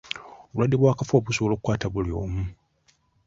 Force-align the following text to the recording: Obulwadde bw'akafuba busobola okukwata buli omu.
Obulwadde 0.47 0.75
bw'akafuba 0.77 1.25
busobola 1.25 1.53
okukwata 1.55 1.87
buli 1.93 2.11
omu. 2.21 2.43